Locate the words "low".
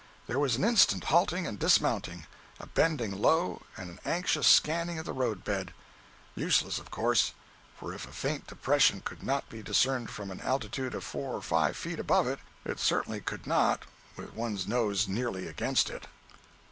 3.21-3.61